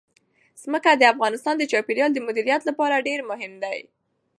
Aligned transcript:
ځمکه 0.63 0.91
د 0.95 1.03
افغانستان 1.13 1.55
د 1.57 1.63
چاپیریال 1.71 2.11
د 2.13 2.19
مدیریت 2.27 2.61
لپاره 2.69 3.03
ډېر 3.07 3.19
مهم 3.31 3.53
دي. 3.63 3.79